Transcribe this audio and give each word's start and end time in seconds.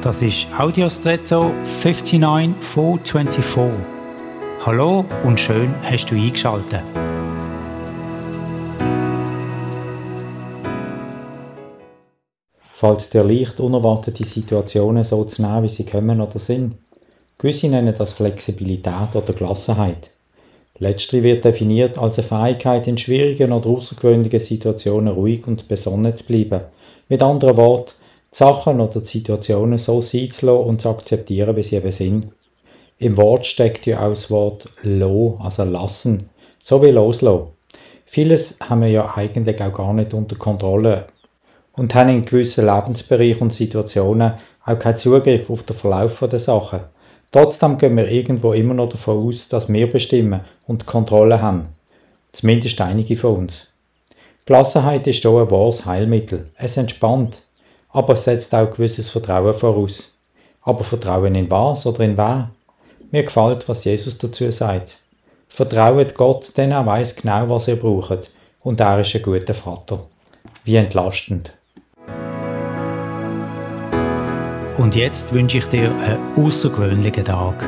Das 0.00 0.22
ist 0.22 0.46
Audiostretto 0.56 1.50
59424. 1.64 3.80
Hallo 4.64 5.04
und 5.24 5.40
schön 5.40 5.74
hast 5.82 6.06
du 6.06 6.14
eingeschaltet. 6.14 6.82
Falls 12.72 13.10
dir 13.10 13.24
leicht 13.24 13.58
unerwartete 13.58 14.24
Situationen 14.24 15.02
so 15.02 15.24
zu 15.24 15.42
nehmen, 15.42 15.64
wie 15.64 15.68
sie 15.68 15.84
kommen 15.84 16.20
oder 16.20 16.38
sind. 16.38 16.76
Gewisse 17.36 17.68
nennen 17.68 17.94
das 17.98 18.12
Flexibilität 18.12 19.16
oder 19.16 19.32
Gelassenheit. 19.32 20.10
Letztere 20.78 21.24
wird 21.24 21.44
definiert 21.44 21.98
als 21.98 22.20
eine 22.20 22.28
Fähigkeit, 22.28 22.86
in 22.86 22.98
schwierigen 22.98 23.50
oder 23.50 23.70
außergewöhnlichen 23.70 24.38
Situationen 24.38 25.12
ruhig 25.12 25.44
und 25.48 25.66
besonnen 25.66 26.16
zu 26.16 26.24
bleiben. 26.24 26.60
Mit 27.08 27.20
anderen 27.20 27.56
Worten, 27.56 27.94
Sachen 28.38 28.80
oder 28.80 29.00
die 29.00 29.06
Situationen 29.06 29.78
so 29.78 30.00
sein 30.00 30.30
zu 30.30 30.46
lassen 30.46 30.64
und 30.64 30.80
zu 30.80 30.90
akzeptieren, 30.90 31.56
wie 31.56 31.62
sie 31.64 31.74
eben 31.74 31.90
sind. 31.90 32.28
Im 32.98 33.16
Wort 33.16 33.46
steckt 33.46 33.84
ja 33.86 34.00
auch 34.00 34.10
das 34.10 34.30
Wort 34.30 34.68
lo, 34.82 35.40
also 35.42 35.64
lassen, 35.64 36.30
so 36.60 36.80
wie 36.80 36.90
loslassen. 36.90 37.48
Vieles 38.06 38.56
haben 38.60 38.82
wir 38.82 38.90
ja 38.90 39.12
eigentlich 39.16 39.60
auch 39.60 39.72
gar 39.72 39.92
nicht 39.92 40.14
unter 40.14 40.36
Kontrolle 40.36 41.06
und 41.72 41.94
haben 41.96 42.10
in 42.10 42.24
gewissen 42.24 42.66
Lebensbereichen 42.66 43.42
und 43.42 43.52
Situationen 43.52 44.34
auch 44.64 44.78
keinen 44.78 44.96
Zugriff 44.96 45.50
auf 45.50 45.64
den 45.64 45.76
Verlauf 45.76 46.20
der 46.20 46.38
Sachen. 46.38 46.80
Trotzdem 47.32 47.76
gehen 47.76 47.96
wir 47.96 48.08
irgendwo 48.08 48.52
immer 48.52 48.74
noch 48.74 48.88
davon 48.88 49.26
aus, 49.26 49.48
dass 49.48 49.68
wir 49.68 49.90
bestimmen 49.90 50.42
und 50.68 50.86
Kontrolle 50.86 51.42
haben. 51.42 51.70
Zumindest 52.30 52.80
einige 52.80 53.16
von 53.16 53.36
uns. 53.36 53.72
Gelassenheit 54.46 55.08
ist 55.08 55.22
hier 55.22 55.30
ein 55.30 55.50
wahres 55.50 55.84
Heilmittel. 55.84 56.46
Es 56.56 56.76
entspannt, 56.76 57.42
aber 57.90 58.12
es 58.14 58.24
setzt 58.24 58.54
auch 58.54 58.70
gewisses 58.70 59.08
Vertrauen 59.08 59.54
voraus. 59.54 60.14
Aber 60.62 60.84
Vertrauen 60.84 61.34
in 61.34 61.50
was 61.50 61.86
oder 61.86 62.00
in 62.00 62.16
wer? 62.16 62.50
Mir 63.10 63.24
gefällt, 63.24 63.68
was 63.68 63.84
Jesus 63.84 64.18
dazu 64.18 64.50
sagt. 64.50 64.98
Vertraut 65.48 66.14
Gott, 66.14 66.56
denn 66.56 66.72
er 66.72 66.84
weiß 66.84 67.16
genau, 67.16 67.48
was 67.48 67.68
ihr 67.68 67.76
braucht, 67.76 68.30
und 68.60 68.80
er 68.80 69.00
ist 69.00 69.14
ein 69.14 69.22
guter 69.22 69.54
Vater. 69.54 70.04
Wie 70.64 70.76
entlastend. 70.76 71.52
Und 74.76 74.94
jetzt 74.94 75.32
wünsche 75.32 75.58
ich 75.58 75.66
dir 75.66 75.90
einen 75.90 76.46
außergewöhnlichen 76.46 77.24
Tag. 77.24 77.66